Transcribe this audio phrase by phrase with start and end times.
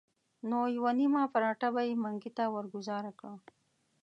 [0.49, 3.35] نو یوه نیمه پراټه به یې منګي ته ورګوزاره کړه.